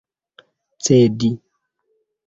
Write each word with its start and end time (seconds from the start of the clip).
cedi 0.83 1.31